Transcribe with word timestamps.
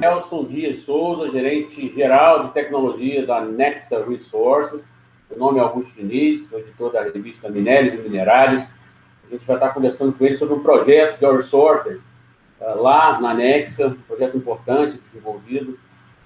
Nelson 0.00 0.44
Dias 0.44 0.78
Souza, 0.84 1.30
gerente 1.30 1.92
geral 1.94 2.44
de 2.44 2.54
tecnologia 2.54 3.26
da 3.26 3.42
Nexa 3.42 4.02
Resources. 4.02 4.80
Meu 5.28 5.38
nome 5.38 5.58
é 5.58 5.62
Augusto 5.62 5.94
Diniz, 5.94 6.48
sou 6.48 6.58
editor 6.58 6.90
da 6.90 7.02
revista 7.02 7.50
Minérios 7.50 7.94
e 7.94 7.98
Minerários. 7.98 8.62
A 8.62 9.30
gente 9.30 9.46
vai 9.46 9.56
estar 9.56 9.68
conversando 9.68 10.14
com 10.14 10.24
ele 10.24 10.38
sobre 10.38 10.54
um 10.54 10.62
projeto 10.62 11.18
de 11.18 11.26
Our 11.26 11.42
Sorter 11.42 12.00
ah, 12.62 12.72
lá 12.76 13.20
na 13.20 13.34
Nexa, 13.34 13.88
um 13.88 13.94
projeto 14.08 14.38
importante 14.38 14.98
desenvolvido. 15.12 15.78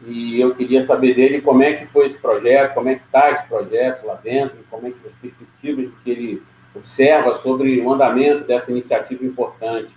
E 0.06 0.40
eu 0.40 0.54
queria 0.54 0.84
saber 0.84 1.14
dele 1.14 1.40
como 1.40 1.64
é 1.64 1.72
que 1.72 1.86
foi 1.86 2.06
esse 2.06 2.18
projeto, 2.18 2.74
como 2.74 2.88
é 2.88 2.94
que 2.94 3.02
está 3.02 3.32
esse 3.32 3.44
projeto 3.48 4.06
lá 4.06 4.14
dentro, 4.14 4.56
como 4.70 4.86
é 4.86 4.90
que 4.90 4.98
as 5.04 5.14
perspectivas 5.14 5.90
que 6.04 6.10
ele 6.10 6.42
observa 6.76 7.38
sobre 7.38 7.80
o 7.80 7.92
andamento 7.92 8.44
dessa 8.44 8.70
iniciativa 8.70 9.24
importante. 9.24 9.90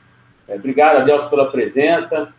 É, 0.47 0.55
obrigado, 0.55 0.97
Adelso, 0.97 1.29
pela 1.29 1.51
presença. 1.51 2.33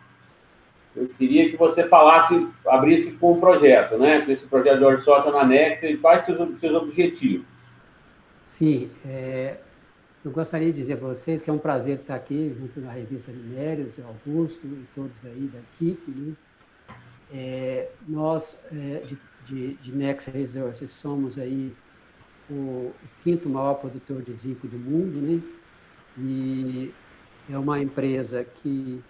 Eu 0.95 1.07
queria 1.09 1.49
que 1.49 1.55
você 1.55 1.83
falasse, 1.83 2.47
abrisse 2.65 3.11
com 3.11 3.33
o 3.33 3.39
projeto, 3.39 3.97
né? 3.97 4.25
Esse 4.27 4.45
projeto 4.47 4.79
de 4.79 4.85
Orsota 4.85 5.31
na 5.31 5.45
Nexa 5.45 5.87
e 5.87 5.97
quais 5.97 6.25
seus, 6.25 6.59
seus 6.59 6.73
objetivos. 6.73 7.45
Sim, 8.43 8.89
é, 9.05 9.57
eu 10.25 10.31
gostaria 10.31 10.67
de 10.67 10.73
dizer 10.73 10.97
para 10.97 11.07
vocês 11.07 11.41
que 11.41 11.49
é 11.49 11.53
um 11.53 11.59
prazer 11.59 11.99
estar 11.99 12.15
aqui 12.15 12.53
junto 12.59 12.81
na 12.81 12.91
revista 12.91 13.31
Minérios, 13.31 13.99
Augusto 13.99 14.65
e 14.65 14.85
todos 14.95 15.23
aí 15.23 15.49
da 15.53 15.59
equipe. 15.59 16.11
Né? 16.11 16.33
É, 17.31 17.89
nós, 18.07 18.59
é, 18.71 19.01
de, 19.05 19.17
de, 19.45 19.73
de 19.75 19.91
Nexa 19.95 20.31
Resources, 20.31 20.91
somos 20.91 21.37
aí 21.37 21.73
o, 22.49 22.53
o, 22.53 22.93
quinto 23.23 23.47
maior 23.47 23.75
produtor 23.75 24.21
de 24.23 24.33
zinco 24.33 24.67
do 24.67 24.77
mundo, 24.77 25.21
né? 25.21 25.41
E 26.17 26.91
é 27.49 27.57
uma 27.57 27.79
empresa 27.79 28.43
que 28.43 29.01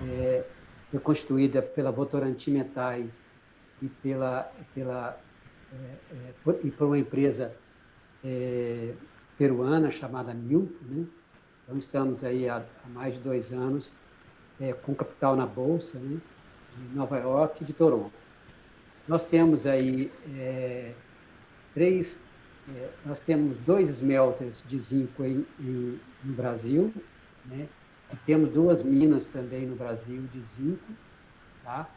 é, 0.00 0.42
foi 0.90 1.00
constituída 1.00 1.62
pela 1.62 1.90
Votorantim 1.90 2.52
Metais 2.52 3.22
e 3.80 3.88
pela, 3.88 4.50
pela 4.74 5.18
é, 5.72 5.76
é, 6.14 6.32
por, 6.42 6.58
e 6.64 6.70
por 6.70 6.88
uma 6.88 6.98
empresa 6.98 7.54
é, 8.24 8.92
peruana 9.38 9.90
chamada 9.90 10.34
Milk, 10.34 10.74
né? 10.84 11.06
Então 11.64 11.78
estamos 11.78 12.24
aí 12.24 12.48
há, 12.48 12.56
há 12.56 12.88
mais 12.88 13.14
de 13.14 13.20
dois 13.20 13.52
anos 13.52 13.90
é, 14.60 14.72
com 14.72 14.94
capital 14.94 15.36
na 15.36 15.46
bolsa, 15.46 15.98
né? 15.98 16.20
De 16.76 16.96
Nova 16.96 17.18
York 17.18 17.62
e 17.62 17.66
de 17.66 17.72
Toronto. 17.72 18.12
Nós 19.06 19.24
temos 19.24 19.66
aí 19.66 20.10
é, 20.36 20.92
três, 21.72 22.20
nós 23.04 23.18
temos 23.20 23.58
dois 23.58 23.88
smelters 23.88 24.64
de 24.66 24.78
zinco 24.78 25.24
em, 25.24 25.46
em, 25.58 26.00
no 26.24 26.34
Brasil, 26.34 26.92
né? 27.46 27.68
Temos 28.26 28.50
duas 28.50 28.82
minas 28.82 29.26
também 29.26 29.66
no 29.66 29.76
Brasil 29.76 30.22
de 30.32 30.40
zinco, 30.40 30.92
tá? 31.62 31.88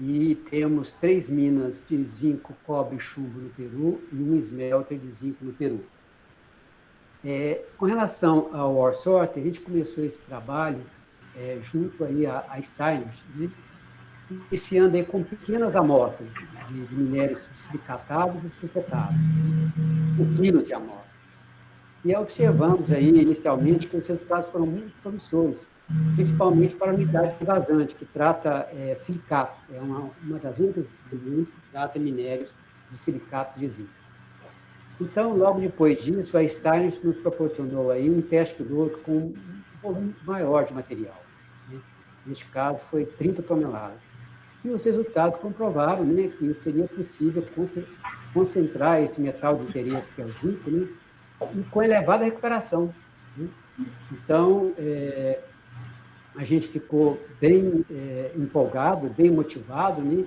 E 0.00 0.34
temos 0.50 0.92
três 0.92 1.28
minas 1.28 1.84
de 1.86 2.02
zinco, 2.04 2.54
cobre 2.66 2.96
e 2.96 3.00
chumbo 3.00 3.40
no 3.40 3.50
Peru 3.50 4.02
e 4.12 4.16
um 4.16 4.34
smelter 4.36 4.98
de 4.98 5.10
zinco 5.10 5.44
no 5.44 5.52
Peru. 5.52 5.84
É, 7.24 7.64
com 7.78 7.86
relação 7.86 8.50
ao 8.52 8.76
Orsort, 8.76 9.38
a 9.38 9.42
gente 9.42 9.60
começou 9.60 10.04
esse 10.04 10.20
trabalho 10.22 10.82
é, 11.36 11.58
junto 11.62 12.04
aí 12.04 12.26
a, 12.26 12.44
a 12.50 12.60
Steiner, 12.60 13.14
né? 13.36 13.50
iniciando 14.50 14.96
aí 14.96 15.04
com 15.04 15.22
pequenas 15.22 15.76
amostras 15.76 16.28
de, 16.34 16.86
de 16.86 16.94
minérios 16.94 17.48
silicatados 17.52 18.42
e 18.44 18.50
sulfetados, 18.50 19.16
um 20.18 20.34
quilo 20.34 20.62
de 20.62 20.74
amostra. 20.74 21.13
E 22.04 22.14
observamos 22.14 22.92
aí, 22.92 23.08
inicialmente, 23.08 23.88
que 23.88 23.96
os 23.96 24.06
resultados 24.06 24.50
foram 24.50 24.66
muito 24.66 24.92
promissores, 25.00 25.66
principalmente 26.14 26.74
para 26.74 26.90
a 26.90 26.94
unidade 26.94 27.34
vazante, 27.42 27.94
que 27.94 28.04
trata 28.04 28.68
é, 28.76 28.94
silicato, 28.94 29.58
é 29.72 29.80
uma, 29.80 30.10
uma 30.22 30.38
das 30.38 30.58
únicas 30.58 30.84
do 31.10 31.16
mundo 31.16 31.46
que 31.46 31.70
trata 31.72 31.98
minérios 31.98 32.54
de 32.90 32.96
silicato 32.96 33.58
de 33.58 33.68
zinco. 33.68 33.90
Então, 35.00 35.34
logo 35.34 35.60
depois 35.60 36.02
disso, 36.02 36.36
a 36.36 36.46
Stein 36.46 36.92
nos 37.02 37.16
proporcionou 37.16 37.90
aí 37.90 38.08
um 38.10 38.20
teste 38.20 38.62
piloto 38.62 38.98
com 38.98 39.12
um 39.12 39.34
volume 39.82 40.14
maior 40.26 40.64
de 40.66 40.74
material. 40.74 41.20
Né? 41.70 41.80
Neste 42.26 42.44
caso, 42.46 42.78
foi 42.78 43.06
30 43.06 43.42
toneladas. 43.42 43.98
E 44.62 44.68
os 44.68 44.84
resultados 44.84 45.38
comprovaram 45.38 46.04
né, 46.04 46.28
que 46.38 46.54
seria 46.54 46.86
possível 46.86 47.44
concentrar 48.32 49.02
esse 49.02 49.20
metal 49.20 49.56
de 49.56 49.64
interesse, 49.64 50.12
que 50.12 50.22
é 50.22 50.24
o 50.24 50.28
zinco, 50.28 50.70
né, 50.70 50.86
e 51.54 51.62
com 51.64 51.82
elevada 51.82 52.24
recuperação. 52.24 52.94
Né? 53.36 53.48
Então, 54.12 54.72
é, 54.78 55.40
a 56.36 56.44
gente 56.44 56.68
ficou 56.68 57.20
bem 57.40 57.84
é, 57.90 58.32
empolgado, 58.36 59.08
bem 59.08 59.30
motivado, 59.30 60.00
né? 60.00 60.24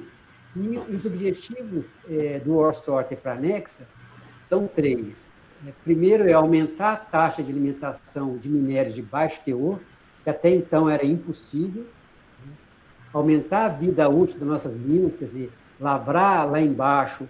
e 0.55 0.77
os 0.95 1.05
objetivos 1.05 1.85
é, 2.09 2.39
do 2.39 2.55
Orsorter 2.55 3.17
para 3.17 3.33
a 3.33 3.35
Nexa 3.35 3.87
são 4.41 4.67
três. 4.67 5.29
É, 5.65 5.71
primeiro 5.83 6.27
é 6.27 6.33
aumentar 6.33 6.93
a 6.93 6.97
taxa 6.97 7.43
de 7.43 7.51
alimentação 7.51 8.37
de 8.37 8.49
minérios 8.49 8.95
de 8.95 9.01
baixo 9.01 9.41
teor, 9.43 9.79
que 10.23 10.29
até 10.29 10.49
então 10.49 10.89
era 10.89 11.05
impossível, 11.05 11.83
né? 12.45 12.53
aumentar 13.13 13.65
a 13.65 13.69
vida 13.69 14.07
útil 14.09 14.39
das 14.39 14.47
nossas 14.47 14.75
minas, 14.75 15.15
quer 15.15 15.25
dizer, 15.25 15.51
lavrar 15.79 16.49
lá 16.49 16.59
embaixo 16.59 17.27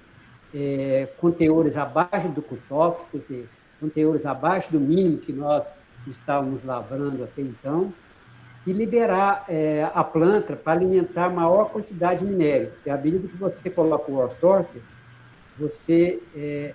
é, 0.54 1.10
com 1.18 1.32
teores 1.32 1.76
abaixo 1.76 2.30
do 2.30 2.42
cutoff, 2.42 3.06
quer 3.12 3.20
dizer, 3.20 3.50
com 3.80 3.90
teores 3.90 4.26
abaixo 4.26 4.72
do 4.72 4.80
mínimo 4.80 5.18
que 5.18 5.32
nós 5.32 5.68
estávamos 6.08 6.64
lavrando 6.64 7.24
até 7.24 7.42
então, 7.42 7.94
e 8.66 8.74
liberar 8.74 9.46
é, 9.48 9.90
a 9.94 10.04
planta 10.04 10.56
para 10.56 10.74
alimentar 10.74 11.30
maior 11.30 11.70
quantidade 11.70 12.20
de 12.20 12.26
minério. 12.26 12.72
Porque 12.72 12.90
à 12.90 12.98
medida 12.98 13.28
que 13.28 13.38
você 13.38 13.70
coloca 13.70 14.12
o 14.12 14.30
sorter, 14.30 14.82
você 15.58 16.22
é, 16.36 16.74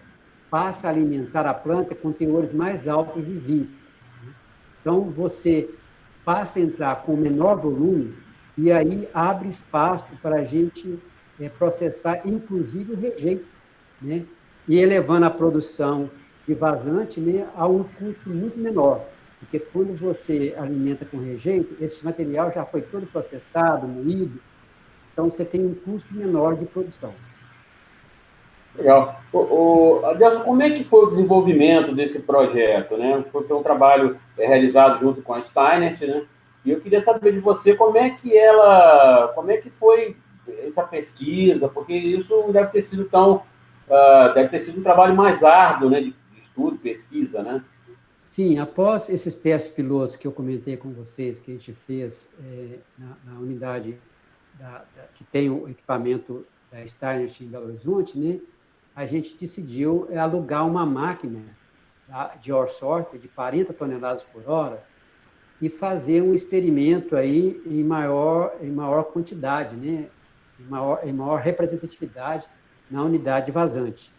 passa 0.51 0.89
a 0.89 0.91
alimentar 0.91 1.47
a 1.47 1.53
planta 1.53 1.95
com 1.95 2.11
teores 2.11 2.53
mais 2.53 2.89
altos 2.89 3.25
de 3.25 3.39
zinco. 3.39 3.71
Então, 4.81 5.03
você 5.03 5.69
passa 6.25 6.59
a 6.59 6.63
entrar 6.63 7.03
com 7.03 7.15
menor 7.15 7.57
volume 7.57 8.15
e 8.57 8.73
aí 8.73 9.09
abre 9.13 9.49
espaço 9.49 10.07
para 10.23 10.37
a 10.37 10.45
gente 10.45 10.99
é, 11.39 11.49
processar, 11.49 12.23
inclusive, 12.25 12.93
o 12.93 12.97
rejeito, 12.97 13.47
né? 14.01 14.25
e 14.67 14.79
elevando 14.79 15.27
a 15.27 15.31
produção 15.31 16.11
de 16.47 16.55
vazante 16.55 17.21
né, 17.21 17.47
a 17.57 17.67
um 17.67 17.85
custo 17.85 18.29
muito 18.29 18.59
menor. 18.59 19.01
Porque 19.39 19.59
quando 19.59 19.99
você 19.99 20.55
alimenta 20.57 21.05
com 21.05 21.19
rejeito, 21.19 21.77
esse 21.83 22.05
material 22.05 22.53
já 22.53 22.65
foi 22.65 22.81
todo 22.81 23.07
processado, 23.07 23.89
moído, 23.89 24.41
então 25.13 25.31
você 25.31 25.45
tem 25.45 25.65
um 25.65 25.75
custo 25.75 26.15
menor 26.15 26.57
de 26.57 26.65
produção. 26.65 27.13
Legal. 28.75 29.21
O, 29.33 29.39
o, 29.39 30.07
Adelson, 30.07 30.41
como 30.41 30.63
é 30.63 30.71
que 30.71 30.85
foi 30.85 31.05
o 31.05 31.11
desenvolvimento 31.11 31.95
desse 31.95 32.21
projeto? 32.21 32.97
Né? 32.97 33.25
Foi, 33.31 33.45
um 33.55 33.63
trabalho 33.63 34.17
é, 34.39 34.47
realizado 34.47 35.01
junto 35.01 35.21
com 35.23 35.35
a 35.35 35.43
Steinert, 35.43 36.01
né? 36.01 36.25
E 36.65 36.71
eu 36.71 36.81
queria 36.81 37.01
saber 37.01 37.33
de 37.33 37.41
você 37.41 37.75
como 37.75 37.99
é 37.99 38.11
que 38.11 38.37
ela, 38.37 39.33
como 39.35 39.51
é 39.51 39.57
que 39.57 39.69
foi 39.69 40.17
essa 40.65 40.83
pesquisa, 40.85 41.69
porque 41.69 41.93
isso 41.93 42.51
deve 42.53 42.69
ter 42.69 42.83
sido 42.83 43.05
tão, 43.07 43.43
uh, 43.89 44.33
deve 44.33 44.49
ter 44.49 44.61
sido 44.61 44.79
um 44.79 44.83
trabalho 44.83 45.15
mais 45.15 45.43
árduo, 45.43 45.91
né, 45.91 46.01
de 46.01 46.15
estudo, 46.53 46.79
pesquisa, 46.79 47.43
né? 47.43 47.65
Sim, 48.19 48.59
após 48.59 49.09
esses 49.09 49.37
testes 49.37 49.73
pilotos 49.73 50.17
que 50.17 50.27
eu 50.27 50.33
comentei 50.33 50.77
com 50.77 50.93
vocês, 50.93 51.39
que 51.39 51.51
a 51.51 51.55
gente 51.55 51.73
fez 51.73 52.29
é, 52.43 52.79
na, 52.99 53.17
na, 53.25 53.39
unidade 53.39 53.99
da, 54.59 54.85
da, 54.97 55.03
que 55.15 55.25
tem 55.25 55.51
o 55.51 55.69
equipamento 55.69 56.47
da 56.71 56.87
Steiner 56.87 57.31
em 57.41 57.47
Belo 57.47 57.67
Horizonte, 57.67 58.19
né, 58.19 58.41
a 58.95 59.05
gente 59.07 59.37
decidiu 59.37 60.09
alugar 60.19 60.67
uma 60.67 60.87
máquina 60.87 61.41
tá, 62.07 62.37
de 62.41 62.53
ore 62.53 62.71
sorter 62.71 63.19
de 63.19 63.29
40 63.29 63.73
toneladas 63.73 64.23
por 64.25 64.49
hora 64.49 64.83
e 65.61 65.69
fazer 65.69 66.23
um 66.23 66.35
experimento 66.35 67.17
aí 67.17 67.61
em 67.67 67.85
maior, 67.85 68.57
em 68.63 68.71
maior 68.71 69.05
quantidade, 69.05 69.77
né, 69.77 70.09
em, 70.59 70.65
maior, 70.65 71.01
em 71.05 71.13
maior 71.13 71.39
representatividade 71.41 72.49
na 72.91 73.03
unidade 73.03 73.51
vazante. 73.51 74.11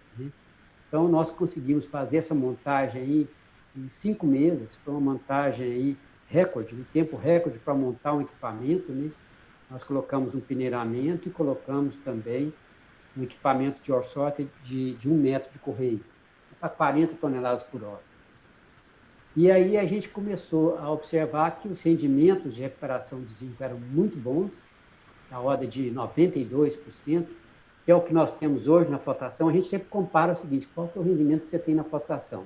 Então, 0.94 1.08
nós 1.08 1.32
conseguimos 1.32 1.88
fazer 1.88 2.18
essa 2.18 2.36
montagem 2.36 3.02
aí 3.02 3.30
em 3.76 3.90
cinco 3.90 4.28
meses, 4.28 4.76
foi 4.76 4.94
uma 4.94 5.14
montagem 5.14 5.66
aí 5.66 5.98
recorde, 6.28 6.76
um 6.76 6.84
tempo 6.94 7.18
recorde 7.18 7.58
para 7.58 7.74
montar 7.74 8.14
um 8.14 8.22
equipamento, 8.22 8.92
né? 8.92 9.10
Nós 9.72 9.84
colocamos 9.84 10.36
um 10.36 10.40
peneiramento 10.40 11.28
e 11.28 11.32
colocamos 11.32 11.96
também 11.96 12.54
um 13.18 13.24
equipamento 13.24 13.82
de 13.82 13.92
orçota 13.92 14.46
de, 14.64 14.94
de 14.94 15.10
um 15.10 15.18
metro 15.18 15.52
de 15.52 15.58
correio, 15.58 16.00
para 16.60 16.70
40 16.70 17.16
toneladas 17.16 17.64
por 17.64 17.84
hora. 17.84 18.04
E 19.36 19.50
aí 19.50 19.80
a 19.80 19.86
gente 19.88 20.08
começou 20.08 20.78
a 20.78 20.92
observar 20.92 21.58
que 21.58 21.68
os 21.68 21.82
rendimentos 21.82 22.54
de 22.54 22.62
recuperação 22.62 23.20
de 23.20 23.34
zinco 23.34 23.64
eram 23.64 23.80
muito 23.80 24.16
bons, 24.16 24.64
na 25.32 25.40
ordem 25.40 25.68
de 25.68 25.90
92%, 25.90 27.26
que 27.86 27.92
é 27.92 27.96
o 27.96 28.02
que 28.02 28.14
nós 28.14 28.32
temos 28.32 28.68
hoje 28.68 28.90
na 28.90 28.98
flotação, 28.98 29.50
a 29.50 29.52
gente 29.52 29.68
sempre 29.68 29.88
compara 29.90 30.34
o 30.34 30.36
seguinte, 30.36 30.68
qual 30.74 30.92
é 30.96 31.00
o 31.00 31.02
rendimento 31.02 31.44
que 31.46 31.52
você 31.52 31.60
tem 31.60 31.76
na 31.76 31.84
flotação? 31.84 32.46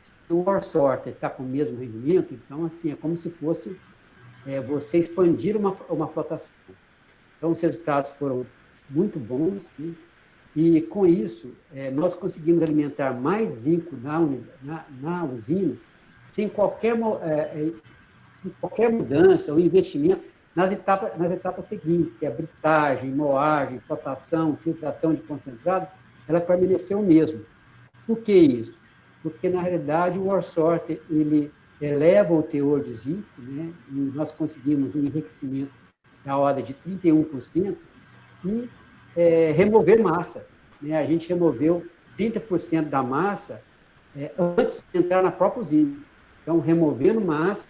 Se 0.00 0.32
o 0.32 0.42
War 0.42 0.62
Sorter 0.62 1.12
está 1.12 1.30
com 1.30 1.42
o 1.42 1.46
mesmo 1.46 1.78
rendimento, 1.78 2.34
então, 2.34 2.66
assim, 2.66 2.92
é 2.92 2.96
como 2.96 3.16
se 3.16 3.30
fosse 3.30 3.76
é, 4.46 4.60
você 4.60 4.98
expandir 4.98 5.56
uma, 5.56 5.74
uma 5.88 6.06
flotação. 6.08 6.52
Então, 7.38 7.50
os 7.50 7.60
resultados 7.60 8.10
foram 8.12 8.46
muito 8.90 9.18
bons, 9.18 9.72
né? 9.78 9.94
e 10.54 10.80
com 10.82 11.06
isso, 11.06 11.52
é, 11.74 11.90
nós 11.90 12.14
conseguimos 12.14 12.62
alimentar 12.62 13.12
mais 13.12 13.50
zinco 13.50 13.96
na, 13.96 14.20
na, 14.62 14.86
na 15.00 15.24
usina, 15.24 15.74
sem 16.30 16.48
qualquer, 16.48 16.96
é, 17.22 17.30
é, 17.30 17.72
sem 18.42 18.52
qualquer 18.60 18.90
mudança 18.92 19.52
ou 19.52 19.60
investimento 19.60 20.35
nas 20.56 20.72
etapas, 20.72 21.18
nas 21.18 21.30
etapas 21.30 21.66
seguintes, 21.66 22.14
que 22.14 22.24
é 22.24 22.30
britagem, 22.30 23.10
moagem, 23.10 23.78
flotação, 23.80 24.56
filtração 24.56 25.14
de 25.14 25.20
concentrado, 25.20 25.86
ela 26.26 26.40
permaneceu 26.40 26.98
o 26.98 27.06
mesmo. 27.06 27.44
Por 28.06 28.20
que 28.20 28.32
isso? 28.32 28.78
Porque, 29.22 29.50
na 29.50 29.60
realidade, 29.60 30.18
o 30.18 30.28
Orsorter, 30.28 31.02
ele 31.10 31.52
eleva 31.78 32.32
o 32.32 32.42
teor 32.42 32.82
de 32.82 32.94
zinco, 32.94 33.28
né? 33.38 33.70
e 33.90 33.94
nós 34.14 34.32
conseguimos 34.32 34.94
um 34.94 35.00
enriquecimento 35.00 35.72
da 36.24 36.38
ordem 36.38 36.64
de 36.64 36.72
31%, 36.72 37.76
e 38.44 38.70
é, 39.14 39.52
remover 39.52 40.02
massa. 40.02 40.46
Né? 40.80 40.98
A 40.98 41.04
gente 41.04 41.28
removeu 41.28 41.84
30% 42.18 42.88
da 42.88 43.02
massa 43.02 43.62
é, 44.16 44.32
antes 44.38 44.82
de 44.90 45.00
entrar 45.00 45.22
na 45.22 45.30
própria 45.30 45.60
usina. 45.60 45.96
Então, 46.42 46.60
removendo 46.60 47.20
massa 47.20 47.66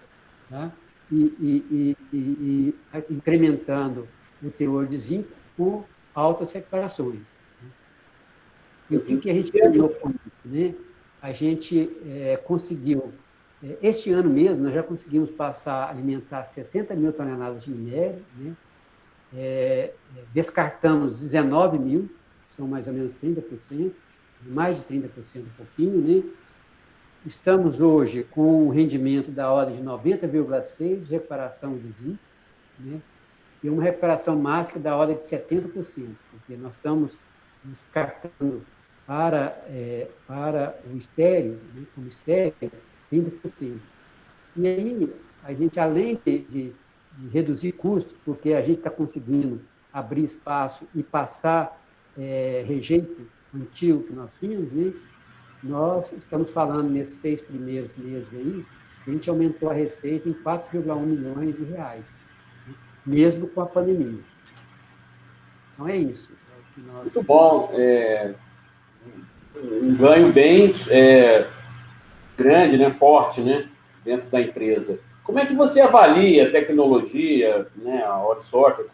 tá? 0.49 0.71
e, 1.11 1.35
e, 1.41 1.95
e, 2.17 2.75
e, 2.95 3.15
incrementando 3.15 4.09
o 4.43 4.51
teor 4.51 4.87
de 4.87 4.97
zinco 4.97 5.29
com 5.57 5.85
altas 6.15 6.53
recuperações. 6.53 7.21
E 8.89 8.97
o 8.97 9.01
que, 9.01 9.17
que 9.19 9.31
a 9.31 9.35
gente 9.35 9.51
ganhou 9.51 9.89
com 9.89 10.11
isso? 10.11 10.21
Né? 10.45 10.75
A 11.21 11.33
gente 11.33 11.91
é, 12.07 12.37
conseguiu, 12.37 13.13
é, 13.63 13.77
este 13.83 14.11
ano 14.13 14.31
mesmo, 14.31 14.63
nós 14.63 14.75
já 14.75 14.83
conseguimos 14.83 15.31
passar 15.31 15.85
a 15.85 15.91
alimentar 15.91 16.45
60 16.45 16.95
mil 16.95 17.13
toneladas 17.13 17.65
de 17.65 17.71
minério, 17.71 18.23
né? 18.37 18.55
É, 19.35 19.93
descartamos 20.33 21.19
19 21.19 21.79
mil, 21.79 22.09
são 22.49 22.69
mais 22.69 22.87
ou 22.87 22.93
menos 22.93 23.13
30%, 23.23 23.91
mais 24.47 24.79
de 24.79 24.85
30%, 24.85 25.09
um 25.41 25.45
pouquinho, 25.57 26.01
né? 26.01 26.23
Estamos 27.26 27.81
hoje 27.81 28.23
com 28.23 28.69
um 28.69 28.69
rendimento 28.69 29.32
da 29.32 29.50
ordem 29.50 29.75
de 29.75 29.82
90,6% 29.82 31.00
de 31.00 31.11
recuperação 31.11 31.76
de 31.76 31.90
zinco, 31.90 32.19
né? 32.78 33.00
e 33.64 33.69
uma 33.69 33.82
recuperação 33.82 34.38
máxima 34.38 34.81
da 34.81 34.94
ordem 34.94 35.17
de 35.17 35.25
70%, 35.25 36.06
porque 36.31 36.56
nós 36.56 36.75
estamos 36.75 37.19
descartando 37.64 38.62
para, 39.05 39.61
é, 39.67 40.06
para 40.25 40.78
o 40.88 40.96
estéreo, 40.96 41.58
né? 41.75 41.82
como 41.96 42.06
estéreo, 42.06 42.55
30%. 43.12 43.76
E 44.56 44.69
aí, 44.69 45.12
a 45.43 45.52
gente, 45.52 45.81
além 45.81 46.20
de, 46.25 46.38
de, 46.38 46.72
de 47.19 47.29
reduzir 47.32 47.72
custos, 47.72 48.14
porque 48.25 48.52
a 48.52 48.62
gente 48.62 48.79
está 48.79 48.90
conseguindo 48.90 49.61
abrir 49.93 50.22
espaço 50.22 50.87
e 50.94 51.02
passar 51.02 51.84
é, 52.17 52.64
rejeito 52.69 53.26
antigo 53.52 54.05
que 54.05 54.12
nós 54.12 54.31
tínhamos, 54.38 54.70
né? 54.70 54.93
Nós 55.67 56.13
estamos 56.13 56.51
falando 56.51 56.91
nesses 56.91 57.15
seis 57.15 57.43
primeiros 57.43 57.91
meses 57.97 58.29
aí, 58.33 58.65
a 59.07 59.11
gente 59.11 59.29
aumentou 59.31 59.71
a 59.71 59.75
receita 59.75 60.29
em 60.29 60.33
4,1 60.33 61.01
milhões 61.01 61.57
de 61.57 61.65
reais, 61.65 62.05
né? 62.67 62.75
mesmo 63.05 63.47
com 63.49 63.61
a 63.61 63.67
pandemia. 63.67 64.21
Então 65.75 65.89
é 65.89 65.97
isso. 65.97 66.31
É 66.33 66.81
nós... 66.81 67.03
Muito 67.03 67.23
bom. 67.23 67.71
É, 67.75 68.35
um 69.63 69.95
ganho 69.95 70.33
bem 70.33 70.75
é, 70.89 71.47
grande, 72.37 72.77
né, 72.77 72.91
forte, 72.91 73.41
né, 73.41 73.69
dentro 74.05 74.29
da 74.29 74.41
empresa. 74.41 74.99
Como 75.25 75.39
é 75.39 75.47
que 75.47 75.55
você 75.55 75.81
avalia 75.81 76.49
a 76.49 76.53
tecnologia, 76.53 77.67
né, 77.77 78.03
a 78.05 78.25
Orsorter 78.25 78.87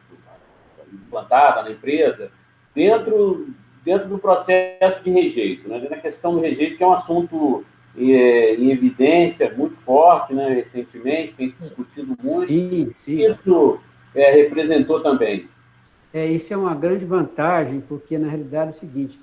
implantada 0.92 1.62
na 1.62 1.70
empresa, 1.70 2.30
dentro 2.74 3.48
dentro 3.84 4.08
do 4.08 4.18
processo 4.18 5.02
de 5.02 5.10
rejeito, 5.10 5.68
né? 5.68 5.86
na 5.90 5.96
questão 5.96 6.34
do 6.34 6.40
rejeito, 6.40 6.76
que 6.76 6.82
é 6.82 6.86
um 6.86 6.92
assunto 6.92 7.64
é, 7.96 8.54
em 8.54 8.70
evidência 8.70 9.52
muito 9.54 9.76
forte, 9.76 10.32
né? 10.32 10.48
recentemente, 10.48 11.34
tem 11.34 11.50
se 11.50 11.60
discutido 11.60 12.16
muito. 12.22 12.46
Sim, 12.46 12.90
sim. 12.94 13.24
Isso 13.24 13.78
é, 14.14 14.30
representou 14.32 15.00
também. 15.00 15.48
É, 16.12 16.26
isso 16.26 16.52
é 16.52 16.56
uma 16.56 16.74
grande 16.74 17.04
vantagem, 17.04 17.80
porque, 17.80 18.18
na 18.18 18.28
realidade, 18.28 18.66
é 18.66 18.70
o 18.70 18.74
seguinte, 18.74 19.20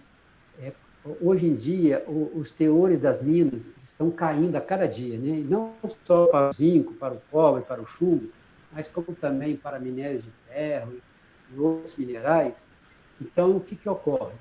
é, 0.62 0.74
hoje 1.22 1.46
em 1.46 1.56
dia, 1.56 2.04
o, 2.08 2.32
os 2.36 2.52
teores 2.52 3.00
das 3.00 3.22
minas 3.22 3.72
estão 3.84 4.10
caindo 4.10 4.56
a 4.56 4.62
cada 4.62 4.88
dia, 4.88 5.18
né? 5.18 5.44
não 5.48 5.74
só 6.04 6.26
para 6.26 6.50
o 6.50 6.54
zinco, 6.54 6.94
para 6.94 7.14
o 7.14 7.22
cobre, 7.32 7.62
para 7.62 7.82
o 7.82 7.86
chumbo, 7.86 8.30
mas 8.72 8.88
como 8.88 9.16
também 9.16 9.56
para 9.56 9.80
minérios 9.80 10.24
de 10.24 10.30
ferro 10.48 10.94
e 11.56 11.60
outros 11.60 11.96
minerais. 11.96 12.68
Então, 13.22 13.56
o 13.56 13.60
que, 13.60 13.76
que 13.76 13.88
ocorre? 13.88 14.34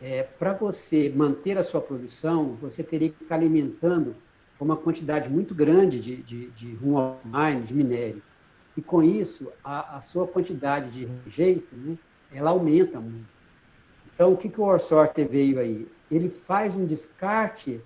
É, 0.00 0.22
Para 0.22 0.52
você 0.52 1.12
manter 1.14 1.58
a 1.58 1.64
sua 1.64 1.80
produção, 1.80 2.56
você 2.60 2.82
teria 2.82 3.10
que 3.10 3.22
estar 3.22 3.34
alimentando 3.34 4.14
uma 4.60 4.76
quantidade 4.76 5.28
muito 5.28 5.54
grande 5.54 6.00
de, 6.00 6.16
de, 6.16 6.50
de 6.50 6.74
rum 6.74 7.16
mine, 7.24 7.62
de 7.62 7.74
minério. 7.74 8.22
E 8.76 8.82
com 8.82 9.02
isso, 9.02 9.52
a, 9.62 9.96
a 9.96 10.00
sua 10.00 10.26
quantidade 10.26 10.90
de 10.90 11.08
rejeito, 11.24 11.74
né, 11.76 11.96
ela 12.32 12.50
aumenta 12.50 13.00
muito. 13.00 13.26
Então, 14.14 14.32
o 14.32 14.36
que, 14.36 14.48
que 14.48 14.60
o 14.60 14.64
Orsorter 14.64 15.28
veio 15.28 15.58
aí? 15.58 15.86
Ele 16.10 16.28
faz 16.28 16.74
um 16.74 16.84
descarte 16.84 17.80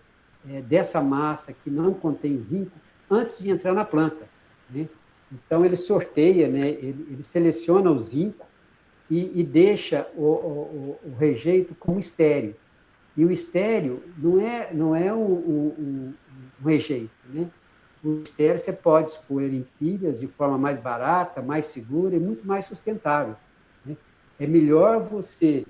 é, 0.49 0.61
dessa 0.63 1.01
massa 1.03 1.53
que 1.53 1.71
não 1.71 1.93
contém 1.93 2.39
zinco 2.39 2.73
antes 3.11 3.39
de 3.39 3.51
entrar 3.51 3.75
na 3.75 3.85
planta. 3.85 4.27
Né? 4.71 4.89
Então, 5.31 5.65
ele 5.65 5.77
sorteia, 5.77 6.49
né, 6.49 6.69
ele, 6.69 7.07
ele 7.11 7.23
seleciona 7.23 7.91
o 7.91 7.99
zinco 7.99 8.47
e, 9.13 9.41
e 9.41 9.45
deixa 9.45 10.09
o, 10.17 10.23
o, 10.25 10.99
o, 11.05 11.15
rejeito 11.19 11.75
como 11.75 12.01
estéreo. 12.01 12.57
E 13.15 13.23
o 13.23 13.31
estéreo 13.31 14.03
não 14.17 14.41
é, 14.41 14.73
não 14.73 14.97
é 14.97 15.13
um, 15.13 15.33
um, 15.33 16.15
um 16.59 16.65
rejeito, 16.65 17.11
né? 17.29 17.47
O 18.03 18.23
estéreo 18.23 18.59
você 18.59 18.73
pode 18.73 19.11
expor 19.11 19.43
em 19.43 19.67
pilhas 19.79 20.21
de 20.21 20.27
forma 20.27 20.57
mais 20.57 20.79
barata, 20.79 21.43
mais 21.43 21.67
segura 21.67 22.17
e 22.17 22.19
muito 22.19 22.47
mais 22.47 22.65
sustentável. 22.65 23.37
Né? 23.85 23.99
É 24.41 24.47
melhor 24.47 25.01
você 25.01 25.67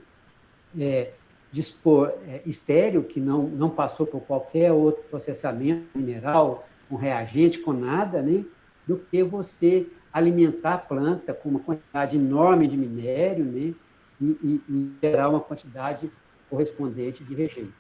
é, 0.79 1.11
dispor 1.51 2.13
é, 2.29 2.43
estéreo, 2.47 3.03
que 3.03 3.19
não, 3.19 3.43
não 3.49 3.69
passou 3.69 4.07
por 4.07 4.21
qualquer 4.21 4.71
outro 4.71 5.03
processamento 5.11 5.99
mineral, 5.99 6.65
com 6.89 6.95
reagente, 6.95 7.59
com 7.59 7.73
nada, 7.73 8.23
né? 8.23 8.45
do 8.87 8.99
que 8.99 9.21
você 9.25 9.89
alimentar 10.13 10.75
a 10.75 10.79
planta 10.79 11.33
com 11.33 11.49
uma 11.49 11.61
quantidade 11.61 12.17
enorme 12.17 12.69
de 12.69 12.77
minério, 12.77 13.45
né? 13.45 13.75
E, 14.21 14.25
e, 14.43 14.63
e 14.69 14.93
gerar 15.03 15.29
uma 15.29 15.41
quantidade 15.41 16.11
correspondente 16.49 17.25
de 17.25 17.35
rejeito. 17.35 17.73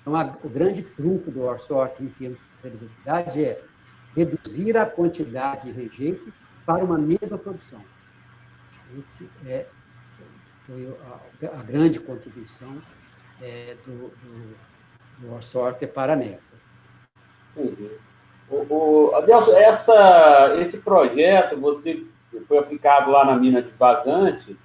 Então, 0.00 0.16
a, 0.16 0.36
o 0.42 0.48
grande 0.48 0.82
trunfo 0.82 1.30
do 1.30 1.42
Orsort 1.42 2.02
em 2.02 2.08
termos 2.08 2.38
de 2.38 2.44
sustentabilidade 2.44 3.44
é 3.44 3.62
reduzir 4.16 4.76
a 4.76 4.86
quantidade 4.86 5.66
de 5.66 5.72
rejeito 5.72 6.32
para 6.64 6.82
uma 6.82 6.98
mesma 6.98 7.36
produção. 7.36 7.80
Esse 8.98 9.28
é 9.46 9.66
foi 10.66 10.96
a, 11.42 11.60
a 11.60 11.62
grande 11.62 12.00
contribuição 12.00 12.78
é, 13.40 13.76
do, 13.84 14.08
do, 14.08 15.36
do 15.38 15.88
para 15.88 16.14
a 16.14 16.16
Nexa. 16.16 16.54
Uhum. 17.56 17.90
O, 18.50 18.66
o, 18.68 19.16
Adelson, 19.16 19.52
essa, 19.52 20.56
esse 20.60 20.78
projeto 20.78 21.56
você 21.58 22.02
foi 22.46 22.58
aplicado 22.58 23.10
lá 23.10 23.24
na 23.24 23.36
mina 23.36 23.62
de 23.62 23.70
Vazante, 23.70 24.56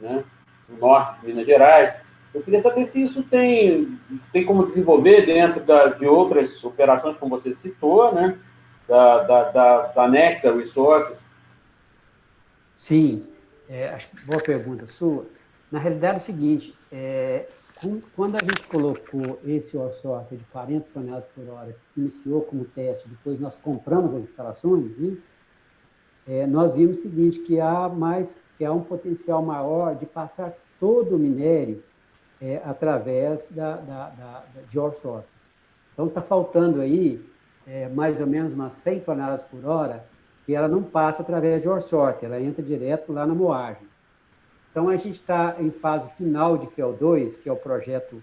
né, 0.00 0.24
no 0.68 0.78
norte 0.78 1.20
de 1.20 1.26
Minas 1.26 1.46
Gerais. 1.46 1.94
Eu 2.34 2.42
queria 2.42 2.60
saber 2.60 2.84
se 2.84 3.02
isso 3.02 3.22
tem, 3.22 3.98
tem 4.32 4.44
como 4.44 4.66
desenvolver 4.66 5.26
dentro 5.26 5.60
da, 5.60 5.86
de 5.86 6.06
outras 6.06 6.62
operações, 6.62 7.16
como 7.16 7.38
você 7.38 7.54
citou, 7.54 8.14
né, 8.14 8.38
da, 8.86 9.22
da, 9.22 9.42
da, 9.50 9.78
da 9.88 10.08
Nexa 10.08 10.54
Resources. 10.54 11.26
Sim, 12.76 13.26
é, 13.68 13.98
boa 14.26 14.42
pergunta 14.42 14.86
sua. 14.86 15.26
Na 15.70 15.78
realidade 15.78 16.14
é 16.14 16.16
o 16.16 16.20
seguinte, 16.20 16.74
é, 16.90 17.46
quando 18.16 18.36
a 18.36 18.40
gente 18.40 18.62
colocou 18.68 19.38
esse 19.44 19.76
orçómetro 19.76 20.36
de 20.36 20.44
40 20.44 20.86
toneladas 20.92 21.28
por 21.34 21.48
hora, 21.48 21.72
que 21.72 21.92
se 21.94 22.00
iniciou 22.00 22.42
como 22.42 22.64
teste, 22.64 23.08
depois 23.08 23.38
nós 23.38 23.54
compramos 23.56 24.14
as 24.14 24.22
instalações, 24.22 24.98
né, 24.98 25.16
é, 26.26 26.46
nós 26.46 26.74
vimos 26.74 26.98
o 26.98 27.02
seguinte, 27.02 27.40
que 27.40 27.58
há 27.58 27.88
mais, 27.88 28.36
que 28.58 28.64
há 28.64 28.72
um 28.72 28.82
potencial 28.82 29.42
maior 29.42 29.94
de 29.94 30.04
passar 30.04 30.52
todo 30.78 31.16
o 31.16 31.18
minério 31.18 31.82
é, 32.40 32.60
através 32.64 33.48
da, 33.50 33.76
da, 33.76 34.10
da, 34.10 34.44
de 34.68 34.78
orçómetro. 34.78 35.30
Então, 35.94 36.06
está 36.06 36.20
faltando 36.20 36.80
aí 36.80 37.24
é, 37.66 37.88
mais 37.88 38.20
ou 38.20 38.26
menos 38.26 38.52
umas 38.52 38.74
100 38.74 39.00
toneladas 39.00 39.42
por 39.46 39.64
hora, 39.64 40.04
que 40.44 40.54
ela 40.54 40.68
não 40.68 40.82
passa 40.82 41.22
através 41.22 41.62
de 41.62 41.68
orçómetro, 41.68 42.26
ela 42.26 42.40
entra 42.40 42.62
direto 42.62 43.12
lá 43.12 43.26
na 43.26 43.34
moagem. 43.34 43.87
Então, 44.78 44.88
a 44.88 44.96
gente 44.96 45.14
está 45.14 45.56
em 45.58 45.72
fase 45.72 46.08
final 46.12 46.56
de 46.56 46.68
FEL2, 46.68 47.36
que 47.36 47.48
é 47.48 47.52
o 47.52 47.56
projeto 47.56 48.22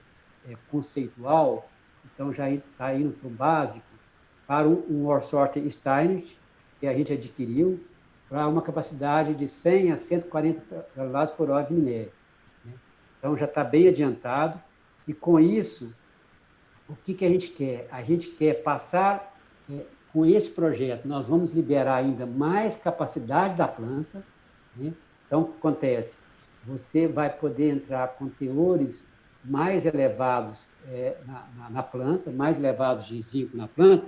é, 0.50 0.56
conceitual, 0.72 1.70
então 2.06 2.32
já 2.32 2.50
está 2.50 2.96
indo 2.96 3.12
para 3.12 3.28
o 3.28 3.30
básico, 3.30 3.86
para 4.48 4.66
um, 4.66 4.82
um 4.90 5.08
Orsorter 5.08 5.70
Steiner, 5.70 6.24
que 6.80 6.88
a 6.88 6.94
gente 6.94 7.12
adquiriu, 7.12 7.84
para 8.30 8.48
uma 8.48 8.62
capacidade 8.62 9.34
de 9.34 9.50
100 9.50 9.92
a 9.92 9.98
140 9.98 10.88
toneladas 10.96 11.32
por 11.36 11.50
hora 11.50 11.66
de 11.66 11.74
minério. 11.74 12.14
Né? 12.64 12.72
Então, 13.20 13.36
já 13.36 13.44
está 13.44 13.62
bem 13.62 13.90
adiantado, 13.90 14.58
e 15.06 15.14
com 15.14 15.38
isso, 15.38 15.94
o 16.88 16.96
que, 16.96 17.14
que 17.14 17.26
a 17.26 17.30
gente 17.30 17.52
quer? 17.52 17.86
A 17.92 18.02
gente 18.02 18.30
quer 18.30 18.64
passar, 18.64 19.38
é, 19.70 19.84
com 20.14 20.26
esse 20.26 20.50
projeto, 20.50 21.06
nós 21.06 21.28
vamos 21.28 21.52
liberar 21.52 21.98
ainda 21.98 22.26
mais 22.26 22.78
capacidade 22.78 23.56
da 23.56 23.68
planta. 23.68 24.24
Né? 24.74 24.94
Então, 25.28 25.42
o 25.42 25.46
que 25.48 25.58
acontece? 25.58 26.24
Você 26.68 27.08
vai 27.08 27.30
poder 27.30 27.70
entrar 27.70 28.08
com 28.16 28.28
teores 28.28 29.06
mais 29.44 29.86
elevados 29.86 30.70
é, 30.88 31.18
na, 31.26 31.48
na, 31.58 31.70
na, 31.70 31.84
planta, 31.84 32.32
mais 32.32 32.60
elevados 32.60 33.06
de 33.06 33.22
zinco 33.22 33.56
na 33.56 33.68
planta, 33.68 34.08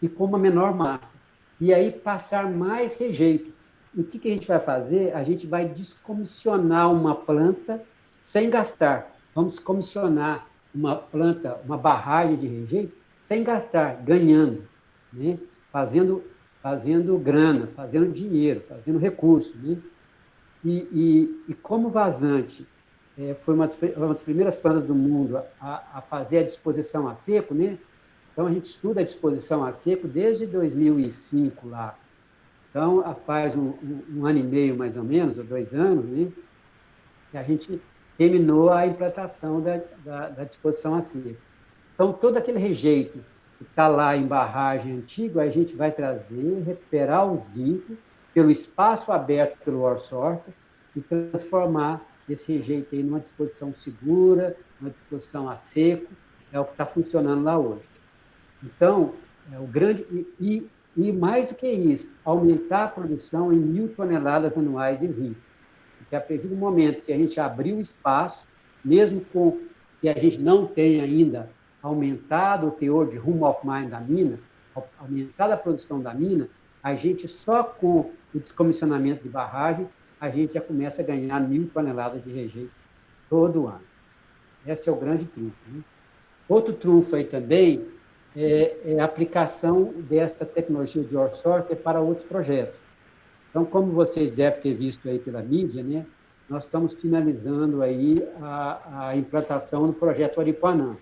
e 0.00 0.08
com 0.08 0.24
uma 0.24 0.38
menor 0.38 0.74
massa. 0.74 1.14
E 1.60 1.72
aí 1.72 1.92
passar 1.92 2.50
mais 2.50 2.96
rejeito. 2.96 3.52
O 3.94 4.02
que, 4.02 4.18
que 4.18 4.28
a 4.28 4.30
gente 4.32 4.48
vai 4.48 4.58
fazer? 4.58 5.14
A 5.14 5.22
gente 5.22 5.46
vai 5.46 5.66
descomissionar 5.66 6.90
uma 6.90 7.14
planta 7.14 7.82
sem 8.20 8.48
gastar. 8.48 9.14
Vamos 9.34 9.56
descomissionar 9.56 10.46
uma 10.74 10.96
planta, 10.96 11.60
uma 11.64 11.76
barragem 11.76 12.36
de 12.36 12.46
rejeito, 12.46 12.96
sem 13.20 13.44
gastar, 13.44 13.96
ganhando, 14.02 14.64
né? 15.12 15.38
fazendo, 15.70 16.24
fazendo 16.62 17.16
grana, 17.18 17.66
fazendo 17.66 18.10
dinheiro, 18.10 18.60
fazendo 18.62 18.98
recurso. 18.98 19.56
Né? 19.58 19.76
E, 20.64 20.88
e, 20.92 21.44
e 21.48 21.54
como 21.54 21.90
vazante 21.90 22.66
é, 23.18 23.34
foi 23.34 23.54
uma 23.54 23.66
das, 23.66 23.78
uma 23.96 24.08
das, 24.08 24.22
primeiras 24.22 24.56
plantas 24.56 24.86
do 24.86 24.94
mundo 24.94 25.36
a, 25.60 25.82
a, 25.94 26.00
fazer 26.00 26.38
a 26.38 26.42
disposição 26.42 27.08
a 27.08 27.14
seco, 27.14 27.54
né? 27.54 27.78
Então, 28.32 28.46
a 28.46 28.50
gente 28.50 28.66
estuda 28.66 29.00
a 29.00 29.04
disposição 29.04 29.64
a 29.64 29.72
seco 29.72 30.08
desde 30.08 30.46
2005 30.46 31.68
lá. 31.68 31.98
Então, 32.70 33.04
faz 33.26 33.54
um, 33.54 33.74
um, 33.82 34.02
um 34.16 34.26
ano 34.26 34.38
e 34.38 34.42
meio, 34.42 34.76
mais 34.76 34.96
ou 34.96 35.04
menos, 35.04 35.36
ou 35.36 35.44
dois 35.44 35.74
anos, 35.74 36.06
né? 36.06 36.32
E 37.34 37.36
a 37.36 37.42
gente 37.42 37.80
terminou 38.16 38.72
a 38.72 38.86
implantação 38.86 39.60
da, 39.60 39.80
da, 40.04 40.28
da 40.30 40.44
disposição 40.44 40.94
a 40.94 41.00
seco. 41.02 41.36
Então, 41.94 42.12
todo 42.12 42.38
aquele 42.38 42.58
rejeito 42.58 43.18
que 43.58 43.64
está 43.64 43.88
lá 43.88 44.16
em 44.16 44.26
barragem 44.26 44.96
antiga, 44.96 45.42
a 45.42 45.50
gente 45.50 45.76
vai 45.76 45.92
trazer, 45.92 46.62
recuperar 46.64 47.30
o 47.30 47.42
zinco 47.52 47.94
pelo 48.34 48.50
espaço 48.50 49.12
aberto 49.12 49.58
pelo 49.64 49.82
Orsorta 49.82 50.52
e 50.96 51.00
transformar 51.00 52.02
desse 52.26 52.60
jeito 52.60 52.94
aí 52.94 53.02
numa 53.02 53.20
disposição 53.20 53.74
segura, 53.74 54.56
uma 54.80 54.90
disposição 54.90 55.48
a 55.48 55.56
seco, 55.56 56.10
é 56.52 56.60
o 56.60 56.64
que 56.64 56.72
está 56.72 56.86
funcionando 56.86 57.42
lá 57.42 57.58
hoje. 57.58 57.88
Então, 58.62 59.14
é 59.52 59.58
o 59.58 59.66
grande 59.66 60.06
e, 60.40 60.66
e 60.96 61.12
mais 61.12 61.48
do 61.48 61.54
que 61.54 61.68
isso, 61.68 62.08
aumentar 62.24 62.84
a 62.84 62.88
produção 62.88 63.52
em 63.52 63.58
mil 63.58 63.88
toneladas 63.88 64.56
anuais 64.56 65.00
de 65.00 65.10
zinco. 65.12 65.40
Porque 65.98 66.14
a 66.14 66.20
partir 66.20 66.46
do 66.46 66.56
momento 66.56 67.02
que 67.02 67.12
a 67.12 67.16
gente 67.16 67.40
abriu 67.40 67.80
espaço, 67.80 68.46
mesmo 68.84 69.20
com 69.32 69.58
que 70.00 70.08
a 70.08 70.14
gente 70.14 70.38
não 70.38 70.66
tenha 70.66 71.04
ainda 71.04 71.50
aumentado 71.82 72.68
o 72.68 72.70
teor 72.70 73.08
de 73.08 73.18
rumo 73.18 73.46
of 73.46 73.66
mine 73.66 73.88
da 73.88 74.00
mina, 74.00 74.38
aumentado 74.98 75.52
a 75.52 75.56
produção 75.56 76.00
da 76.00 76.14
mina, 76.14 76.48
a 76.82 76.94
gente 76.94 77.28
só 77.28 77.62
com 77.62 78.10
o 78.34 78.38
descomissionamento 78.38 79.22
de 79.22 79.28
barragem 79.28 79.88
a 80.20 80.30
gente 80.30 80.54
já 80.54 80.60
começa 80.60 81.02
a 81.02 81.04
ganhar 81.04 81.40
mil 81.40 81.68
toneladas 81.74 82.22
de 82.22 82.30
rejeito 82.30 82.70
todo 83.28 83.66
ano. 83.66 83.82
Esse 84.64 84.88
é 84.88 84.92
o 84.92 84.96
grande 84.96 85.26
trunfo. 85.26 85.56
Né? 85.66 85.82
Outro 86.48 86.72
trunfo 86.74 87.16
aí 87.16 87.24
também 87.24 87.84
é, 88.36 88.76
é, 88.84 89.00
a 89.00 89.04
aplicação 89.04 89.92
dessa 90.08 90.46
tecnologia 90.46 91.02
de 91.02 91.16
ore 91.16 91.34
sorter 91.34 91.76
para 91.76 92.00
outros 92.00 92.24
projetos. 92.26 92.78
Então, 93.50 93.64
como 93.64 93.90
vocês 93.90 94.30
devem 94.30 94.60
ter 94.60 94.74
visto 94.74 95.08
aí 95.08 95.18
pela 95.18 95.42
mídia, 95.42 95.82
né, 95.82 96.06
nós 96.48 96.64
estamos 96.64 96.94
finalizando 96.94 97.82
aí 97.82 98.24
a, 98.40 99.08
a 99.08 99.16
implantação 99.16 99.88
do 99.88 99.92
projeto 99.92 100.40
Aripuanã. 100.40 100.96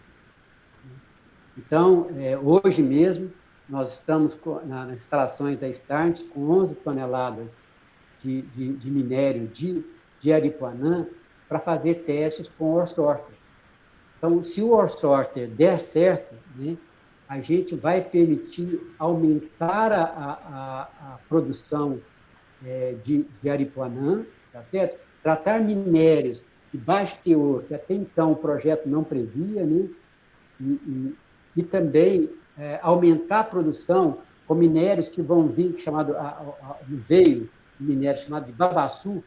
Então, 1.59 2.09
é, 2.17 2.39
hoje 2.39 2.83
mesmo, 2.83 3.31
nós 3.71 3.95
estamos 3.95 4.37
nas 4.67 4.91
instalações 4.91 5.59
da 5.59 5.69
Start 5.69 6.25
com 6.29 6.51
11 6.51 6.75
toneladas 6.77 7.57
de, 8.19 8.43
de, 8.43 8.73
de 8.75 8.91
minério 8.91 9.47
de, 9.47 9.85
de 10.19 10.33
Aripuanã 10.33 11.07
para 11.49 11.61
fazer 11.61 12.03
testes 12.05 12.49
com 12.49 12.75
o 12.75 12.87
sorter. 12.87 13.37
Então, 14.19 14.43
se 14.43 14.61
o 14.61 14.89
sorter 14.89 15.49
der 15.49 15.81
certo, 15.81 16.35
né, 16.57 16.77
a 17.29 17.41
gente 17.41 17.77
vai 17.77 18.03
permitir 18.03 18.81
aumentar 18.99 19.93
a, 19.93 20.05
a, 20.05 20.83
a 20.83 21.19
produção 21.29 22.01
é, 22.65 22.97
de, 23.03 23.25
de 23.41 23.49
Aripuanã, 23.49 24.25
tá 24.53 24.63
certo? 24.71 24.99
tratar 25.23 25.61
minérios 25.61 26.45
de 26.73 26.79
baixo 26.79 27.19
teor, 27.23 27.63
que 27.63 27.75
até 27.75 27.95
então 27.95 28.33
o 28.33 28.37
projeto 28.37 28.89
não 28.89 29.05
previa, 29.05 29.65
né? 29.65 29.89
e, 30.61 30.65
e, 30.65 31.17
e 31.57 31.63
também 31.63 32.29
é, 32.59 32.79
aumentar 32.83 33.41
a 33.41 33.45
produção 33.45 34.19
com 34.47 34.55
minérios 34.55 35.09
que 35.09 35.23
vão 35.23 35.47
vir, 35.47 35.79
chamado 35.79 36.17
a, 36.17 36.21
a, 36.21 36.71
a, 36.71 36.77
veio 36.87 37.49
minério 37.79 38.21
chamado 38.21 38.47
de 38.47 38.53
babaçu, 38.53 39.23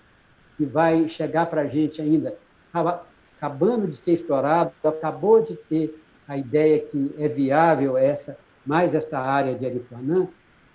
que 0.57 0.65
vai 0.65 1.07
chegar 1.09 1.47
para 1.47 1.61
a 1.61 1.67
gente 1.67 2.01
ainda, 2.01 2.35
acabando 2.73 3.87
de 3.87 3.95
ser 3.95 4.13
explorado, 4.13 4.71
acabou 4.83 5.41
de 5.41 5.55
ter 5.55 5.99
a 6.27 6.37
ideia 6.37 6.79
que 6.79 7.13
é 7.17 7.27
viável 7.27 7.97
essa 7.97 8.37
mais 8.65 8.93
essa 8.93 9.19
área 9.19 9.55
de 9.55 9.65
Aripuanã. 9.65 10.27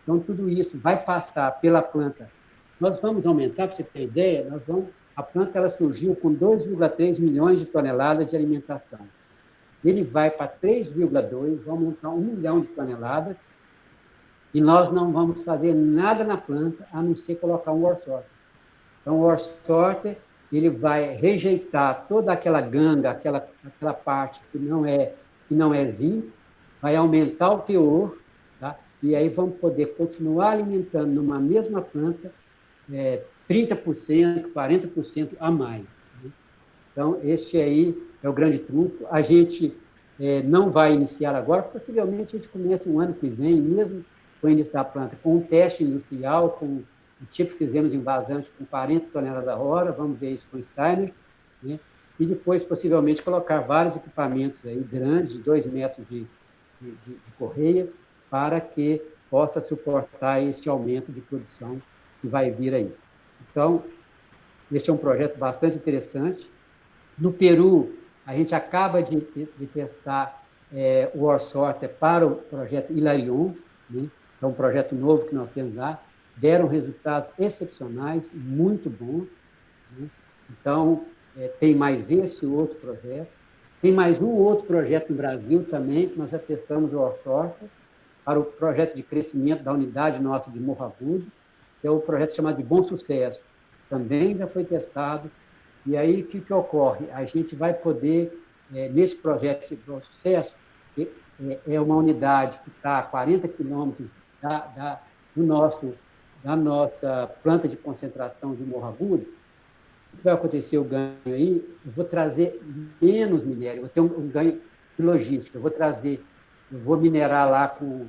Então, 0.02 0.18
tudo 0.18 0.48
isso 0.48 0.78
vai 0.78 1.02
passar 1.02 1.50
pela 1.60 1.82
planta. 1.82 2.30
Nós 2.80 3.00
vamos 3.00 3.26
aumentar, 3.26 3.66
para 3.66 3.76
você 3.76 3.82
ter 3.82 4.02
ideia, 4.02 4.46
nós 4.48 4.62
vamos, 4.66 4.86
a 5.16 5.22
planta 5.22 5.58
ela 5.58 5.70
surgiu 5.70 6.14
com 6.14 6.34
2,3 6.34 7.18
milhões 7.18 7.60
de 7.60 7.66
toneladas 7.66 8.30
de 8.30 8.36
alimentação. 8.36 9.00
Ele 9.84 10.02
vai 10.02 10.30
para 10.30 10.48
3,2, 10.48 11.62
vai 11.62 11.74
aumentar 11.74 12.10
um 12.10 12.20
milhão 12.20 12.60
de 12.60 12.68
toneladas, 12.68 13.36
e 14.52 14.60
nós 14.60 14.90
não 14.90 15.12
vamos 15.12 15.44
fazer 15.44 15.74
nada 15.74 16.24
na 16.24 16.36
planta 16.36 16.86
a 16.92 17.02
não 17.02 17.14
ser 17.16 17.36
colocar 17.36 17.72
um 17.72 17.84
ore 17.84 18.00
sorter. 18.00 18.30
Então, 19.02 19.16
o 19.16 19.22
ore 19.22 19.40
sorter, 19.40 20.18
ele 20.52 20.70
vai 20.70 21.14
rejeitar 21.14 22.06
toda 22.08 22.32
aquela 22.32 22.60
ganga, 22.60 23.10
aquela, 23.10 23.46
aquela 23.64 23.92
parte 23.92 24.40
que 24.50 24.58
não 24.58 24.86
é 24.86 25.12
que 25.46 25.54
não 25.54 25.72
é 25.72 25.86
zinco, 25.88 26.28
vai 26.80 26.94
aumentar 26.94 27.50
o 27.50 27.60
teor, 27.60 28.18
tá? 28.60 28.76
e 29.02 29.14
aí 29.14 29.28
vamos 29.30 29.56
poder 29.58 29.94
continuar 29.96 30.50
alimentando 30.50 31.10
numa 31.10 31.38
mesma 31.38 31.80
planta 31.80 32.30
é, 32.92 33.22
30%, 33.48 34.52
40% 34.52 35.30
a 35.40 35.50
mais. 35.50 35.84
Então, 36.98 37.20
este 37.22 37.56
aí 37.58 37.96
é 38.20 38.28
o 38.28 38.32
grande 38.32 38.58
trunfo. 38.58 39.06
A 39.08 39.20
gente 39.20 39.72
é, 40.18 40.42
não 40.42 40.68
vai 40.68 40.92
iniciar 40.92 41.32
agora, 41.36 41.62
possivelmente 41.62 42.34
a 42.34 42.40
gente 42.40 42.48
começa 42.48 42.88
um 42.88 42.98
ano 42.98 43.14
que 43.14 43.28
vem, 43.28 43.54
mesmo 43.54 44.04
com 44.40 44.48
o 44.48 44.50
início 44.50 44.72
da 44.72 44.82
planta, 44.82 45.16
com 45.22 45.36
um 45.36 45.40
teste 45.40 45.84
industrial, 45.84 46.50
com 46.58 46.82
o 47.22 47.26
tipo 47.30 47.52
que 47.52 47.58
fizemos 47.58 47.94
em 47.94 48.00
vazante 48.00 48.50
com 48.58 48.64
40 48.64 49.10
toneladas 49.12 49.46
a 49.46 49.56
hora, 49.56 49.92
vamos 49.92 50.18
ver 50.18 50.32
isso 50.32 50.48
com 50.50 50.60
Steiner, 50.60 51.14
né? 51.62 51.78
e 52.18 52.26
depois, 52.26 52.64
possivelmente, 52.64 53.22
colocar 53.22 53.60
vários 53.60 53.94
equipamentos 53.94 54.58
aí 54.66 54.80
grandes, 54.80 55.34
de 55.34 55.42
2 55.42 55.66
metros 55.66 56.04
de, 56.08 56.26
de, 56.80 56.90
de, 56.96 57.32
correia, 57.38 57.88
para 58.28 58.60
que 58.60 59.00
possa 59.30 59.60
suportar 59.60 60.42
esse 60.42 60.68
aumento 60.68 61.12
de 61.12 61.20
produção 61.20 61.80
que 62.20 62.26
vai 62.26 62.50
vir 62.50 62.74
aí. 62.74 62.92
Então, 63.48 63.84
esse 64.72 64.90
é 64.90 64.92
um 64.92 64.96
projeto 64.98 65.38
bastante 65.38 65.76
interessante. 65.76 66.57
No 67.18 67.32
Peru, 67.32 67.94
a 68.24 68.34
gente 68.34 68.54
acaba 68.54 69.02
de, 69.02 69.20
de 69.58 69.66
testar 69.66 70.44
é, 70.72 71.10
o 71.14 71.24
Orsorter 71.24 71.88
para 71.88 72.26
o 72.26 72.36
projeto 72.36 72.92
Hilarion, 72.92 73.52
né? 73.88 74.08
é 74.40 74.46
um 74.46 74.52
projeto 74.52 74.94
novo 74.94 75.26
que 75.26 75.34
nós 75.34 75.50
temos 75.52 75.74
lá, 75.74 76.00
deram 76.36 76.68
resultados 76.68 77.30
excepcionais, 77.38 78.30
muito 78.32 78.88
bons. 78.88 79.26
Né? 79.96 80.08
Então, 80.50 81.04
é, 81.36 81.48
tem 81.48 81.74
mais 81.74 82.10
esse 82.10 82.46
outro 82.46 82.76
projeto. 82.76 83.28
Tem 83.80 83.92
mais 83.92 84.20
um 84.20 84.28
outro 84.28 84.66
projeto 84.66 85.10
no 85.10 85.16
Brasil 85.16 85.64
também, 85.64 86.08
que 86.08 86.18
nós 86.18 86.30
já 86.30 86.38
testamos 86.38 86.92
o 86.92 86.98
Orsorta, 86.98 87.66
para 88.24 88.38
o 88.38 88.44
projeto 88.44 88.94
de 88.94 89.02
crescimento 89.02 89.62
da 89.62 89.72
unidade 89.72 90.20
nossa 90.20 90.50
de 90.50 90.60
Morro 90.60 90.84
Agudo, 90.84 91.26
que 91.80 91.86
é 91.86 91.90
o 91.90 91.98
projeto 92.00 92.34
chamado 92.34 92.56
de 92.56 92.62
Bom 92.62 92.82
Sucesso. 92.82 93.40
Também 93.88 94.36
já 94.36 94.46
foi 94.46 94.64
testado. 94.64 95.30
E 95.88 95.96
aí, 95.96 96.20
o 96.20 96.26
que, 96.26 96.38
que 96.38 96.52
ocorre? 96.52 97.06
A 97.12 97.24
gente 97.24 97.56
vai 97.56 97.72
poder, 97.72 98.38
é, 98.74 98.90
nesse 98.90 99.16
projeto 99.16 99.74
de 99.74 100.06
Sucesso, 100.06 100.54
é, 100.98 101.58
é 101.66 101.80
uma 101.80 101.96
unidade 101.96 102.58
que 102.62 102.68
está 102.68 102.98
a 102.98 103.02
40 103.02 103.48
quilômetros 103.48 104.06
da, 104.42 104.58
da, 104.58 105.02
do 105.34 105.42
nosso, 105.42 105.94
da 106.44 106.54
nossa 106.54 107.30
planta 107.42 107.66
de 107.66 107.76
concentração 107.78 108.54
de 108.54 108.62
Morro 108.64 108.86
Agudo, 108.86 109.26
o 110.12 110.16
que 110.18 110.24
vai 110.24 110.34
acontecer 110.34 110.76
o 110.76 110.84
ganho 110.84 111.16
aí? 111.24 111.64
Eu 111.86 111.92
vou 111.92 112.04
trazer 112.04 112.60
menos 113.00 113.42
minério, 113.42 113.80
vou 113.80 113.88
ter 113.88 114.02
um, 114.02 114.18
um 114.18 114.28
ganho 114.28 114.60
de 114.98 115.02
logística, 115.02 115.56
eu 115.56 115.62
vou 115.62 115.70
trazer, 115.70 116.22
eu 116.70 116.78
vou 116.80 116.98
minerar 116.98 117.48
lá 117.48 117.66
com, 117.66 118.06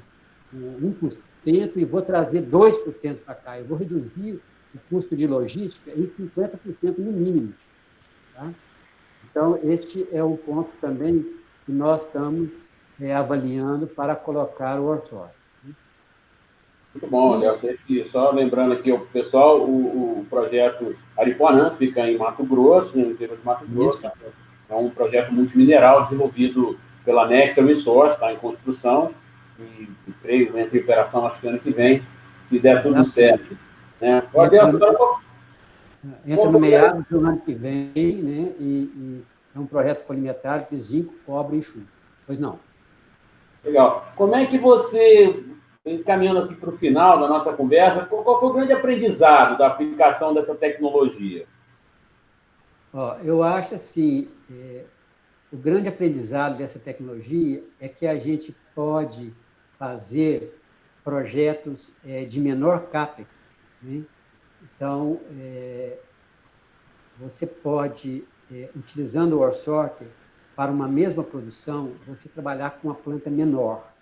com 0.51 1.09
e 1.45 1.85
vou 1.85 2.01
trazer 2.01 2.43
2% 2.43 3.19
para 3.19 3.35
cá. 3.35 3.57
Eu 3.57 3.65
vou 3.65 3.77
reduzir 3.77 4.41
o 4.75 4.79
custo 4.89 5.15
de 5.15 5.25
logística 5.25 5.91
em 5.91 6.05
50% 6.07 6.97
no 6.97 7.11
mínimo. 7.11 7.53
Tá? 8.39 8.49
Então, 9.29 9.59
este 9.63 10.07
é 10.11 10.23
um 10.23 10.37
ponto 10.37 10.69
também 10.79 11.25
que 11.65 11.71
nós 11.71 12.05
estamos 12.05 12.49
é, 12.99 13.13
avaliando 13.13 13.85
para 13.85 14.15
colocar 14.15 14.79
o 14.79 14.85
orçório. 14.85 15.37
Muito 16.93 17.07
bom, 17.07 17.37
Nelson. 17.37 17.67
Só 18.11 18.31
lembrando 18.31 18.73
aqui 18.73 18.91
o 18.91 19.01
pessoal, 19.07 19.61
o, 19.61 20.21
o 20.21 20.25
projeto 20.29 20.95
Aripuanã 21.17 21.71
fica 21.71 22.09
em 22.09 22.17
Mato 22.17 22.43
Grosso, 22.43 22.97
no 22.97 23.11
interior 23.11 23.37
de 23.37 23.45
Mato 23.45 23.65
Grosso. 23.67 23.99
Isso. 23.99 24.11
É 24.69 24.75
um 24.75 24.89
projeto 24.89 25.31
multimineral 25.31 26.03
desenvolvido 26.03 26.79
pela 27.05 27.27
Nexa 27.27 27.61
Resource, 27.61 28.13
está 28.13 28.33
em 28.33 28.37
construção, 28.37 29.11
e, 29.59 29.89
e 30.07 30.11
creio 30.21 30.57
entre 30.57 30.79
operação 30.79 31.25
acho 31.27 31.39
que 31.39 31.47
ano 31.47 31.59
que 31.59 31.71
vem, 31.71 32.01
se 32.49 32.59
der 32.59 32.81
tudo 32.81 33.05
certo. 33.05 33.57
Né? 34.01 34.23
Pode 34.31 34.57
entra, 36.25 36.49
no, 36.49 36.59
meados 36.59 37.05
do 37.07 37.19
ano 37.19 37.39
que 37.39 37.53
vem, 37.53 37.91
né? 37.95 38.53
E, 38.59 38.63
e, 38.95 39.23
é 39.55 39.59
um 39.59 39.65
projeto 39.65 40.05
polimetálico 40.05 40.69
de 40.69 40.79
zinco, 40.79 41.13
cobre 41.25 41.57
e 41.57 41.63
chumbo. 41.63 41.87
Pois 42.25 42.39
não. 42.39 42.59
Legal. 43.63 44.11
Como 44.15 44.35
é 44.35 44.45
que 44.45 44.57
você, 44.57 45.43
encaminhando 45.85 46.39
aqui 46.39 46.55
para 46.55 46.69
o 46.69 46.77
final 46.77 47.19
da 47.19 47.27
nossa 47.27 47.51
conversa, 47.53 48.05
qual 48.05 48.39
foi 48.39 48.49
o 48.49 48.53
grande 48.53 48.73
aprendizado 48.73 49.57
da 49.57 49.67
aplicação 49.67 50.33
dessa 50.33 50.55
tecnologia? 50.55 51.45
Ó, 52.93 53.17
eu 53.23 53.43
acho 53.43 53.75
assim, 53.75 54.29
é, 54.51 54.83
o 55.51 55.57
grande 55.57 55.89
aprendizado 55.89 56.57
dessa 56.57 56.79
tecnologia 56.79 57.63
é 57.79 57.87
que 57.87 58.07
a 58.07 58.17
gente 58.17 58.55
pode 58.73 59.33
fazer 59.77 60.59
projetos 61.03 61.91
é, 62.05 62.25
de 62.25 62.39
menor 62.39 62.87
capex. 62.87 63.49
Né? 63.81 64.03
Então, 64.63 65.19
é, 65.37 65.97
você 67.19 67.45
pode, 67.45 68.23
é, 68.51 68.69
utilizando 68.75 69.33
o 69.33 69.39
OrSorter, 69.39 70.07
para 70.55 70.71
uma 70.71 70.89
mesma 70.89 71.23
produção, 71.23 71.93
você 72.05 72.27
trabalhar 72.27 72.71
com 72.71 72.89
uma 72.89 72.95
planta 72.95 73.29
menor. 73.29 73.93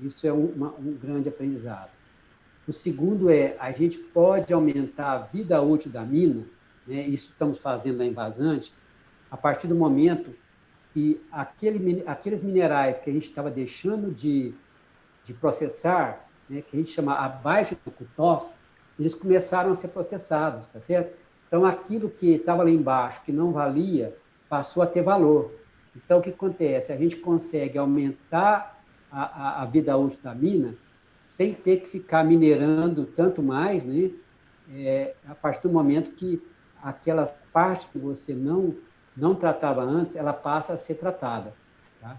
Isso 0.00 0.26
é 0.26 0.32
uma, 0.32 0.74
um 0.74 0.92
grande 1.00 1.28
aprendizado. 1.28 1.90
O 2.66 2.72
segundo 2.72 3.30
é, 3.30 3.56
a 3.60 3.70
gente 3.70 3.96
pode 3.96 4.52
aumentar 4.52 5.12
a 5.12 5.18
vida 5.18 5.60
útil 5.62 5.90
da 5.90 6.02
mina, 6.02 6.44
né? 6.86 7.02
isso 7.02 7.30
estamos 7.30 7.58
fazendo 7.58 7.98
na 7.98 8.06
Invasante, 8.06 8.72
a 9.30 9.36
partir 9.36 9.68
do 9.68 9.74
momento 9.74 10.34
que 10.92 11.20
aquele, 11.30 12.02
aqueles 12.06 12.42
minerais 12.42 12.98
que 12.98 13.08
a 13.08 13.12
gente 13.12 13.28
estava 13.28 13.50
deixando 13.50 14.12
de, 14.12 14.52
de 15.24 15.32
processar, 15.32 16.28
né, 16.48 16.60
que 16.60 16.76
a 16.76 16.80
gente 16.80 16.90
chama 16.90 17.14
abaixo 17.14 17.76
do 17.84 17.90
cutoff, 17.92 18.52
eles 19.00 19.14
começaram 19.14 19.72
a 19.72 19.74
ser 19.74 19.88
processados, 19.88 20.66
tá 20.66 20.80
certo? 20.80 21.16
Então, 21.48 21.64
aquilo 21.64 22.08
que 22.08 22.34
estava 22.34 22.62
lá 22.62 22.70
embaixo, 22.70 23.22
que 23.22 23.32
não 23.32 23.50
valia, 23.50 24.16
passou 24.48 24.82
a 24.82 24.86
ter 24.86 25.02
valor. 25.02 25.52
Então, 25.96 26.18
o 26.18 26.22
que 26.22 26.30
acontece? 26.30 26.92
A 26.92 26.96
gente 26.96 27.16
consegue 27.16 27.78
aumentar 27.78 28.80
a, 29.10 29.22
a, 29.22 29.62
a 29.62 29.64
vida 29.64 29.96
útil 29.96 30.20
da 30.22 30.34
mina 30.34 30.74
sem 31.26 31.54
ter 31.54 31.80
que 31.80 31.88
ficar 31.88 32.24
minerando 32.24 33.04
tanto 33.04 33.42
mais, 33.42 33.84
né? 33.84 34.10
É, 34.72 35.14
a 35.28 35.34
partir 35.34 35.62
do 35.62 35.70
momento 35.70 36.12
que 36.12 36.40
aquelas 36.80 37.32
partes 37.52 37.86
que 37.86 37.98
você 37.98 38.34
não 38.34 38.76
não 39.16 39.34
tratava 39.34 39.82
antes, 39.82 40.14
ela 40.16 40.32
passa 40.32 40.74
a 40.74 40.78
ser 40.78 40.94
tratada. 40.94 41.52
Tá? 42.00 42.16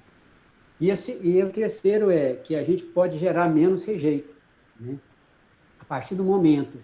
E, 0.80 0.90
esse, 0.90 1.18
e 1.22 1.42
o 1.42 1.50
terceiro 1.50 2.12
é 2.12 2.36
que 2.36 2.56
a 2.56 2.64
gente 2.64 2.84
pode 2.84 3.18
gerar 3.18 3.50
menos 3.50 3.86
rejeito. 3.86 4.36
Né? 4.80 4.98
Partir 5.92 6.16
do 6.16 6.24
momento 6.24 6.78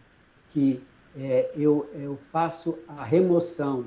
que 0.50 0.84
é, 1.16 1.50
eu, 1.56 1.90
eu 1.94 2.18
faço 2.18 2.78
a 2.90 3.06
remoção 3.06 3.86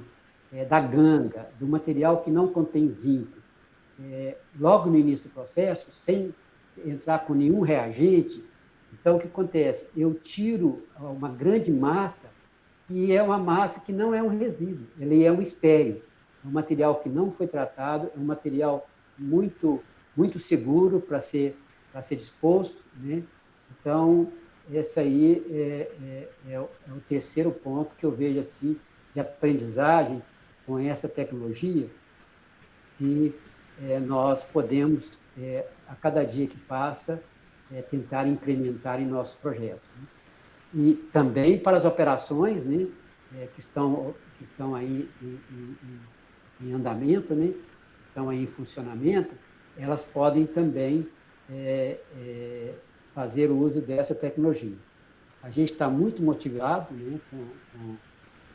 é, 0.50 0.64
da 0.64 0.80
ganga, 0.80 1.46
do 1.58 1.66
material 1.66 2.22
que 2.22 2.30
não 2.30 2.48
contém 2.48 2.88
zinco, 2.88 3.36
é, 4.02 4.38
logo 4.58 4.88
no 4.88 4.96
início 4.96 5.28
do 5.28 5.34
processo, 5.34 5.92
sem 5.92 6.34
entrar 6.86 7.26
com 7.26 7.34
nenhum 7.34 7.60
reagente, 7.60 8.42
então 8.94 9.16
o 9.16 9.20
que 9.20 9.26
acontece? 9.26 9.90
Eu 9.94 10.14
tiro 10.14 10.86
uma 10.98 11.28
grande 11.28 11.70
massa 11.70 12.30
e 12.88 13.12
é 13.12 13.22
uma 13.22 13.36
massa 13.36 13.78
que 13.78 13.92
não 13.92 14.14
é 14.14 14.22
um 14.22 14.28
resíduo, 14.28 14.86
ele 14.98 15.22
é 15.22 15.30
um 15.30 15.42
espério. 15.42 16.02
É 16.42 16.48
um 16.48 16.50
material 16.50 16.94
que 16.94 17.10
não 17.10 17.30
foi 17.30 17.46
tratado, 17.46 18.10
é 18.16 18.18
um 18.18 18.24
material 18.24 18.88
muito, 19.18 19.82
muito 20.16 20.38
seguro 20.38 20.98
para 20.98 21.20
ser, 21.20 21.58
para 21.92 22.00
ser 22.00 22.16
disposto. 22.16 22.82
Né? 22.96 23.22
Então, 23.78 24.32
esse 24.72 25.00
aí 25.00 25.42
é, 25.50 25.92
é, 26.02 26.52
é, 26.52 26.60
o, 26.60 26.68
é, 26.88 26.92
o, 26.92 27.00
terceiro 27.08 27.50
ponto 27.50 27.94
que 27.96 28.04
eu 28.04 28.10
vejo 28.10 28.40
assim 28.40 28.78
de 29.12 29.20
aprendizagem 29.20 30.22
com 30.66 30.78
essa 30.78 31.08
tecnologia 31.08 31.88
que 32.96 33.34
é, 33.82 33.98
nós 33.98 34.44
podemos, 34.44 35.18
é, 35.38 35.66
a 35.88 35.94
cada 35.94 36.22
dia 36.24 36.46
que 36.46 36.58
passa, 36.58 37.20
é, 37.72 37.82
tentar 37.82 38.26
implementar 38.26 39.00
em 39.00 39.06
nossos 39.06 39.34
projetos. 39.36 39.88
Né? 39.96 40.06
E 40.72 40.94
também 41.12 41.58
para 41.58 41.76
as 41.76 41.84
operações 41.84 42.64
né, 42.64 42.86
que, 43.54 43.60
estão, 43.60 44.14
que 44.38 44.44
estão 44.44 44.74
aí 44.74 45.08
em, 45.20 45.40
em, 45.50 46.68
em 46.68 46.72
andamento, 46.72 47.34
né, 47.34 47.52
estão 48.06 48.28
aí 48.28 48.44
em 48.44 48.46
funcionamento, 48.46 49.34
elas 49.76 50.04
podem 50.04 50.46
também 50.46 51.08
fazer 53.14 53.50
uso 53.50 53.80
dessa 53.80 54.14
tecnologia. 54.14 54.76
A 55.42 55.50
gente 55.50 55.72
está 55.72 55.88
muito 55.88 56.22
motivado 56.22 56.92
né, 56.94 57.18
com, 57.30 57.46
com, 57.72 57.96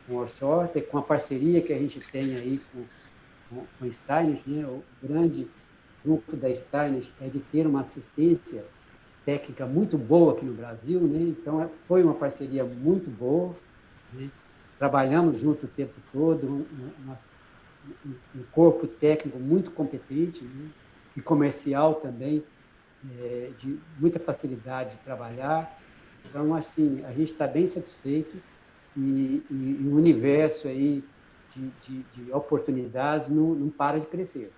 com 0.07 0.13
o 0.13 0.17
Orsorter, 0.17 0.85
com 0.87 0.97
a 0.97 1.01
parceria 1.01 1.61
que 1.61 1.73
a 1.73 1.77
gente 1.77 1.99
tem 2.11 2.35
aí 2.35 2.61
com, 2.71 2.83
com, 3.49 3.65
com 3.79 3.85
a 3.85 3.91
Steiner, 3.91 4.39
né, 4.45 4.65
o 4.65 4.83
grande 5.01 5.47
grupo 6.03 6.37
da 6.37 6.53
Steiner 6.53 7.03
é 7.19 7.27
de 7.27 7.39
ter 7.39 7.65
uma 7.65 7.81
assistência 7.81 8.63
técnica 9.25 9.65
muito 9.65 9.97
boa 9.97 10.33
aqui 10.33 10.45
no 10.45 10.53
Brasil, 10.53 11.01
né? 11.01 11.19
então 11.21 11.61
é, 11.61 11.67
foi 11.87 12.03
uma 12.03 12.13
parceria 12.13 12.63
muito 12.63 13.09
boa, 13.09 13.55
né? 14.13 14.29
trabalhamos 14.77 15.39
junto 15.39 15.65
o 15.65 15.69
tempo 15.69 15.95
todo, 16.13 16.67
uma, 17.03 17.17
um 18.35 18.43
corpo 18.51 18.85
técnico 18.87 19.39
muito 19.39 19.71
competente 19.71 20.43
né? 20.43 20.69
e 21.17 21.21
comercial 21.21 21.95
também, 21.95 22.43
é, 23.21 23.49
de 23.57 23.79
muita 23.99 24.19
facilidade 24.19 24.91
de 24.91 24.97
trabalhar. 24.99 25.79
Então, 26.29 26.55
assim, 26.55 27.03
a 27.05 27.11
gente 27.11 27.31
está 27.31 27.47
bem 27.47 27.67
satisfeito 27.67 28.35
e, 28.97 29.43
e, 29.49 29.77
e, 29.81 29.87
o 29.87 29.95
universo 29.95 30.67
aí 30.67 31.03
de, 31.53 31.69
de, 31.81 32.03
de 32.13 32.31
oportunidades 32.31 33.29
não, 33.29 33.53
não, 33.53 33.69
para 33.69 33.99
de 33.99 34.05
crescer. 34.07 34.51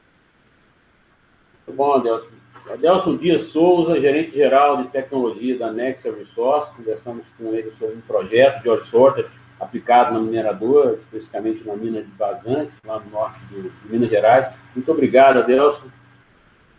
Muito 1.65 1.77
bom, 1.77 1.93
Adelson. 1.93 2.29
Adelson 2.69 3.17
Dias 3.17 3.43
Souza, 3.43 3.99
gerente-geral 3.99 4.83
de 4.83 4.89
tecnologia 4.89 5.57
da 5.57 5.71
Nexa 5.71 6.11
Resource, 6.11 6.73
conversamos 6.75 7.25
com 7.37 7.53
ele 7.53 7.71
sobre 7.71 7.95
um 7.95 8.01
projeto 8.01 8.61
de 8.61 8.69
Orsorter 8.69 9.29
aplicado 9.59 10.13
na 10.13 10.19
mineradora, 10.19 10.95
especificamente 10.95 11.65
na 11.65 11.75
mina 11.75 12.01
de 12.01 12.11
Vazantes, 12.11 12.75
lá 12.85 12.99
no 12.99 13.09
norte 13.09 13.39
de 13.49 13.71
Minas 13.85 14.09
Gerais. 14.09 14.53
Muito 14.75 14.91
obrigado, 14.91 15.39
Adelson. 15.39 15.87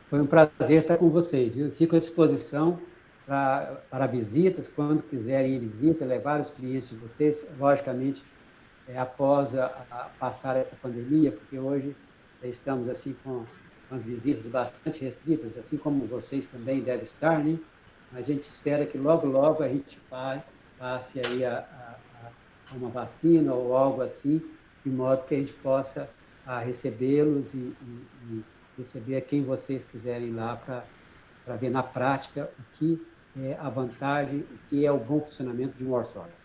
Foi 0.09 0.21
um 0.21 0.27
prazer 0.27 0.83
estar 0.83 0.97
com 0.97 1.11
vocês. 1.11 1.57
Eu 1.57 1.71
fico 1.71 1.97
à 1.97 1.99
disposição 1.99 2.81
para, 3.27 3.83
para 3.91 4.07
visitas, 4.07 4.67
quando 4.67 5.03
quiserem 5.03 5.57
ir 5.57 5.59
visita, 5.59 6.05
levar 6.05 6.41
os 6.41 6.51
clientes 6.51 6.91
de 6.91 6.97
vocês, 6.97 7.47
logicamente, 7.59 8.23
é, 8.89 8.99
após 8.99 9.55
a, 9.55 9.67
a 9.91 10.11
passar 10.19 10.57
essa 10.57 10.75
pandemia, 10.77 11.31
porque 11.31 11.59
hoje 11.59 11.95
estamos 12.43 12.89
assim 12.89 13.15
com, 13.23 13.45
as 13.91 14.05
visitas 14.05 14.47
bastante 14.47 15.03
restritas, 15.03 15.57
assim 15.59 15.77
como 15.77 16.07
vocês 16.07 16.47
também 16.47 16.81
devem 16.81 17.05
estar, 17.05 17.43
né? 17.43 17.59
Mas 18.13 18.29
a 18.29 18.33
gente 18.33 18.43
espera 18.43 18.85
que 18.87 18.99
logo, 18.99 19.27
logo 19.27 19.63
a 19.63 19.69
gente 19.69 19.99
passe 20.79 21.21
aí 21.27 21.45
a, 21.45 21.67
a 22.71 22.75
uma 22.75 22.91
vacina 22.91 23.53
ou 23.55 23.75
algo 23.77 24.03
assim, 24.03 24.43
de 24.85 24.91
modo 24.91 25.25
que 25.25 25.35
a 25.35 25.39
gente 25.39 25.53
possa 25.55 26.09
ah, 26.47 26.59
recebê-los 26.59 27.55
e, 27.55 27.59
e, 27.59 28.07
e, 28.31 28.45
receber 28.79 29.23
quem 29.23 29.43
vocês 29.43 29.85
quiserem 29.85 30.33
lá 30.33 30.57
para 30.57 31.57
ver 31.57 31.71
na 31.71 31.83
prática 31.83 32.51
o 32.59 32.79
que 32.79 33.07
é 33.37 33.57
a 33.61 33.69
vantagem, 33.69 34.41
o 34.41 34.59
que 34.69 34.87
é 34.87 34.93
o 34.93 34.99
bom 34.99 35.21
funcionamento 35.21 35.77
de 35.77 35.85
um 35.85 35.93
orçómetro. 35.93 36.37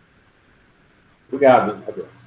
Obrigado, 1.27 1.83
Adeus. 1.87 2.22